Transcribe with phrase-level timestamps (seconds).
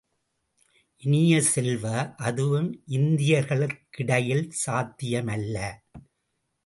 [1.03, 1.85] இனிய செல்வ,
[2.17, 5.57] அதுவும் இந்தியர்களுக்கிடையில் சாத்தியமல்ல.